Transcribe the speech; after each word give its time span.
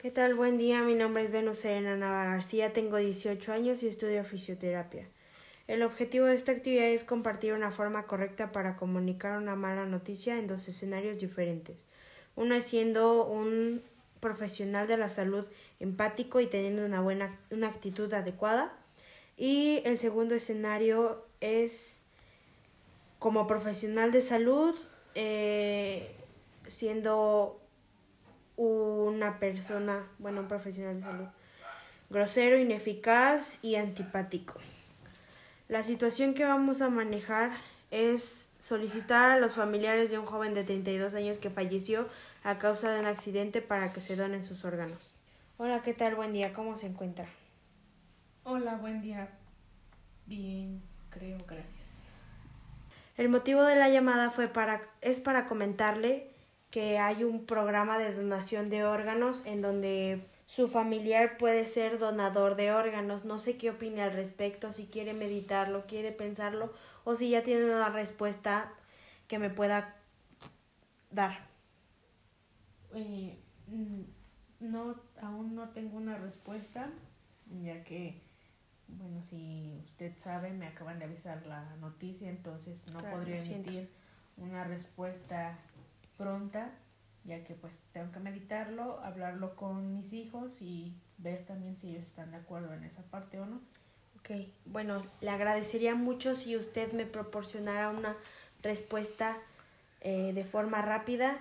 ¿Qué 0.00 0.10
tal? 0.10 0.34
Buen 0.34 0.56
día, 0.56 0.82
mi 0.82 0.94
nombre 0.94 1.22
es 1.22 1.30
Venus 1.30 1.58
Serena 1.58 1.94
Nava 1.94 2.24
García, 2.24 2.72
tengo 2.72 2.96
18 2.96 3.52
años 3.52 3.82
y 3.82 3.86
estudio 3.86 4.24
fisioterapia. 4.24 5.06
El 5.66 5.82
objetivo 5.82 6.24
de 6.24 6.36
esta 6.36 6.52
actividad 6.52 6.86
es 6.86 7.04
compartir 7.04 7.52
una 7.52 7.70
forma 7.70 8.06
correcta 8.06 8.50
para 8.50 8.78
comunicar 8.78 9.36
una 9.36 9.56
mala 9.56 9.84
noticia 9.84 10.38
en 10.38 10.46
dos 10.46 10.66
escenarios 10.68 11.18
diferentes. 11.18 11.84
Uno 12.34 12.54
es 12.54 12.64
siendo 12.64 13.26
un 13.26 13.82
profesional 14.20 14.88
de 14.88 14.96
la 14.96 15.10
salud 15.10 15.46
empático 15.80 16.40
y 16.40 16.46
teniendo 16.46 16.86
una 16.86 17.02
buena 17.02 17.38
una 17.50 17.68
actitud 17.68 18.10
adecuada 18.14 18.72
y 19.36 19.82
el 19.84 19.98
segundo 19.98 20.34
escenario 20.34 21.26
es 21.42 22.00
como 23.18 23.46
profesional 23.46 24.12
de 24.12 24.22
salud 24.22 24.74
eh, 25.14 26.16
siendo 26.68 27.59
una 28.60 29.38
persona, 29.38 30.06
bueno, 30.18 30.42
un 30.42 30.48
profesional 30.48 31.00
de 31.00 31.06
salud, 31.06 31.28
grosero, 32.10 32.58
ineficaz 32.58 33.58
y 33.62 33.76
antipático. 33.76 34.60
La 35.68 35.82
situación 35.82 36.34
que 36.34 36.44
vamos 36.44 36.82
a 36.82 36.90
manejar 36.90 37.52
es 37.90 38.50
solicitar 38.58 39.30
a 39.30 39.38
los 39.38 39.54
familiares 39.54 40.10
de 40.10 40.18
un 40.18 40.26
joven 40.26 40.52
de 40.52 40.64
32 40.64 41.14
años 41.14 41.38
que 41.38 41.48
falleció 41.48 42.06
a 42.44 42.58
causa 42.58 42.92
de 42.92 43.00
un 43.00 43.06
accidente 43.06 43.62
para 43.62 43.94
que 43.94 44.02
se 44.02 44.14
donen 44.14 44.44
sus 44.44 44.64
órganos. 44.66 45.10
Hola, 45.56 45.82
¿qué 45.82 45.94
tal? 45.94 46.14
Buen 46.14 46.34
día, 46.34 46.52
¿cómo 46.52 46.76
se 46.76 46.86
encuentra? 46.86 47.26
Hola, 48.44 48.74
buen 48.74 49.00
día. 49.00 49.30
Bien, 50.26 50.82
creo, 51.08 51.38
gracias. 51.48 52.08
El 53.16 53.30
motivo 53.30 53.62
de 53.62 53.76
la 53.76 53.88
llamada 53.88 54.30
fue 54.30 54.48
para 54.48 54.82
es 55.00 55.20
para 55.20 55.46
comentarle 55.46 56.30
que 56.70 56.98
hay 56.98 57.24
un 57.24 57.46
programa 57.46 57.98
de 57.98 58.14
donación 58.14 58.70
de 58.70 58.84
órganos 58.84 59.44
en 59.46 59.60
donde 59.60 60.26
su 60.46 60.68
familiar 60.68 61.36
puede 61.36 61.66
ser 61.66 61.98
donador 61.98 62.56
de 62.56 62.72
órganos. 62.72 63.24
No 63.24 63.38
sé 63.38 63.56
qué 63.56 63.70
opine 63.70 64.02
al 64.02 64.12
respecto, 64.12 64.72
si 64.72 64.86
quiere 64.86 65.14
meditarlo, 65.14 65.86
quiere 65.86 66.12
pensarlo 66.12 66.72
o 67.04 67.14
si 67.14 67.30
ya 67.30 67.42
tiene 67.42 67.64
una 67.66 67.90
respuesta 67.90 68.72
que 69.28 69.38
me 69.38 69.50
pueda 69.50 69.96
dar. 71.10 71.46
Eh, 72.94 73.38
no, 74.60 74.96
aún 75.22 75.54
no 75.54 75.68
tengo 75.70 75.96
una 75.96 76.18
respuesta, 76.18 76.90
ya 77.62 77.82
que, 77.84 78.20
bueno, 78.88 79.22
si 79.22 79.80
usted 79.84 80.16
sabe, 80.18 80.52
me 80.52 80.66
acaban 80.66 80.98
de 80.98 81.04
avisar 81.04 81.46
la 81.46 81.76
noticia, 81.76 82.28
entonces 82.28 82.86
no 82.92 83.00
podría 83.00 83.38
emitir 83.38 83.88
una 84.36 84.64
respuesta 84.64 85.58
pronta, 86.20 86.70
ya 87.24 87.42
que 87.44 87.54
pues 87.54 87.82
tengo 87.92 88.12
que 88.12 88.20
meditarlo, 88.20 89.00
hablarlo 89.02 89.56
con 89.56 89.94
mis 89.94 90.12
hijos 90.12 90.60
y 90.60 90.94
ver 91.16 91.46
también 91.46 91.78
si 91.78 91.88
ellos 91.88 92.06
están 92.06 92.30
de 92.30 92.36
acuerdo 92.36 92.74
en 92.74 92.84
esa 92.84 93.02
parte 93.04 93.40
o 93.40 93.46
no. 93.46 93.60
Ok, 94.18 94.48
bueno, 94.66 95.02
le 95.22 95.30
agradecería 95.30 95.94
mucho 95.94 96.36
si 96.36 96.56
usted 96.56 96.92
me 96.92 97.06
proporcionara 97.06 97.88
una 97.88 98.14
respuesta 98.62 99.38
eh, 100.02 100.32
de 100.34 100.44
forma 100.44 100.82
rápida, 100.82 101.38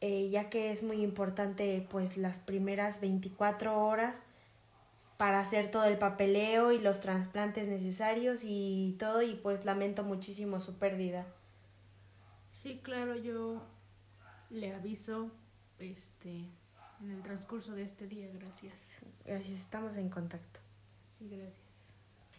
eh, 0.00 0.30
ya 0.30 0.48
que 0.48 0.72
es 0.72 0.82
muy 0.82 1.02
importante 1.02 1.86
pues 1.90 2.16
las 2.16 2.38
primeras 2.38 3.02
24 3.02 3.78
horas 3.78 4.22
para 5.18 5.40
hacer 5.40 5.70
todo 5.70 5.84
el 5.84 5.98
papeleo 5.98 6.72
y 6.72 6.78
los 6.78 7.00
trasplantes 7.00 7.68
necesarios 7.68 8.42
y 8.44 8.96
todo 8.98 9.20
y 9.20 9.34
pues 9.34 9.66
lamento 9.66 10.04
muchísimo 10.04 10.60
su 10.60 10.78
pérdida. 10.78 11.26
Sí, 12.50 12.80
claro, 12.82 13.16
yo 13.16 13.62
le 14.50 14.74
aviso 14.74 15.30
este 15.78 16.44
en 17.02 17.10
el 17.10 17.22
transcurso 17.22 17.72
de 17.74 17.82
este 17.82 18.06
día, 18.06 18.28
gracias. 18.32 18.96
Gracias, 19.24 19.58
estamos 19.58 19.96
en 19.96 20.08
contacto. 20.08 20.60
Sí, 21.04 21.28
gracias. 21.28 21.56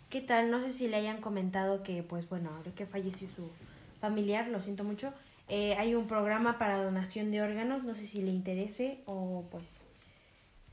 ¿Qué 0.09 0.21
tal? 0.21 0.49
No 0.49 0.59
sé 0.59 0.71
si 0.71 0.87
le 0.87 0.97
hayan 0.97 1.21
comentado 1.21 1.83
que, 1.83 2.01
pues 2.01 2.27
bueno, 2.27 2.51
ahora 2.55 2.71
que 2.71 2.85
falleció 2.85 3.29
su 3.29 3.51
familiar, 3.99 4.47
lo 4.47 4.61
siento 4.61 4.83
mucho, 4.83 5.13
eh, 5.49 5.75
hay 5.75 5.95
un 5.95 6.07
programa 6.07 6.57
para 6.57 6.83
donación 6.83 7.31
de 7.31 7.41
órganos, 7.41 7.83
no 7.83 7.93
sé 7.93 8.07
si 8.07 8.21
le 8.21 8.31
interese 8.31 9.03
o 9.05 9.45
pues 9.51 9.81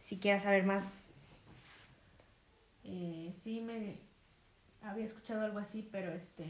si 0.03 0.19
quiera 0.19 0.41
saber 0.41 0.65
más. 0.65 0.93
Eh, 2.85 3.33
sí, 3.37 3.61
me 3.61 3.99
había 4.83 5.05
escuchado 5.05 5.43
algo 5.43 5.59
así, 5.59 5.89
pero 5.91 6.13
este, 6.13 6.45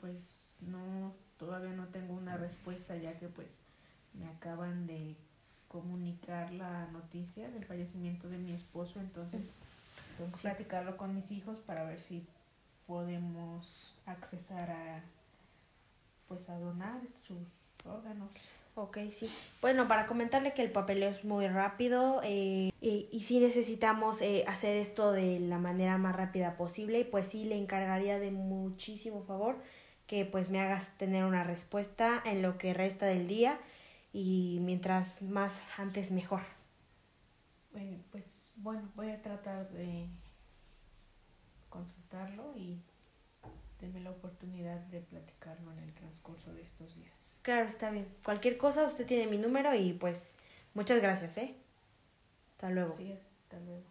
pues 0.00 0.56
no, 0.60 1.14
todavía 1.38 1.72
no 1.72 1.86
tengo 1.88 2.14
una 2.14 2.36
respuesta 2.36 2.96
ya 2.96 3.18
que 3.18 3.28
pues 3.28 3.60
me 4.18 4.28
acaban 4.28 4.86
de 4.86 5.16
comunicar 5.68 6.52
la 6.52 6.86
noticia 6.86 7.50
del 7.50 7.64
fallecimiento 7.64 8.28
de 8.28 8.38
mi 8.38 8.52
esposo, 8.52 9.00
entonces 9.00 9.54
platicarlo 10.40 10.96
con 10.96 11.14
mis 11.14 11.30
hijos 11.30 11.58
para 11.58 11.84
ver 11.84 12.00
si 12.00 12.26
podemos 12.86 13.94
accesar 14.06 14.70
a 14.70 15.02
pues 16.28 16.48
a 16.48 16.58
donar 16.58 17.00
sus 17.14 17.46
órganos. 17.84 18.30
Ok, 18.74 18.98
sí. 19.10 19.30
Bueno, 19.62 19.88
para 19.88 20.06
comentarle 20.06 20.52
que 20.52 20.62
el 20.62 20.70
papeleo 20.70 21.08
es 21.08 21.24
muy 21.24 21.48
rápido 21.48 22.20
eh, 22.24 22.72
y, 22.80 23.08
y 23.10 23.20
sí 23.20 23.40
necesitamos 23.40 24.20
eh, 24.22 24.44
hacer 24.46 24.76
esto 24.76 25.12
de 25.12 25.40
la 25.40 25.58
manera 25.58 25.96
más 25.98 26.14
rápida 26.14 26.56
posible, 26.56 27.04
pues 27.04 27.28
sí 27.28 27.44
le 27.44 27.56
encargaría 27.56 28.18
de 28.18 28.32
muchísimo 28.32 29.22
favor 29.22 29.56
que 30.06 30.24
pues 30.24 30.50
me 30.50 30.60
hagas 30.60 30.96
tener 30.98 31.24
una 31.24 31.42
respuesta 31.42 32.22
en 32.24 32.42
lo 32.42 32.58
que 32.58 32.74
resta 32.74 33.06
del 33.06 33.28
día 33.28 33.58
y 34.18 34.60
mientras 34.62 35.20
más 35.20 35.60
antes 35.76 36.10
mejor. 36.10 36.40
Bueno, 37.70 37.98
pues 38.10 38.54
bueno, 38.56 38.90
voy 38.94 39.10
a 39.10 39.20
tratar 39.20 39.68
de 39.68 40.08
consultarlo 41.68 42.56
y 42.56 42.80
denme 43.78 44.00
la 44.00 44.12
oportunidad 44.12 44.80
de 44.86 45.02
platicarlo 45.02 45.70
en 45.72 45.80
el 45.80 45.92
transcurso 45.92 46.54
de 46.54 46.62
estos 46.62 46.96
días. 46.96 47.40
Claro, 47.42 47.68
está 47.68 47.90
bien. 47.90 48.08
Cualquier 48.24 48.56
cosa, 48.56 48.88
usted 48.88 49.04
tiene 49.04 49.26
mi 49.26 49.36
número 49.36 49.74
y 49.74 49.92
pues 49.92 50.38
muchas 50.72 51.02
gracias, 51.02 51.36
¿eh? 51.36 51.54
Hasta 52.52 52.70
luego. 52.70 52.96
Sí, 52.96 53.12
hasta 53.12 53.60
luego. 53.60 53.84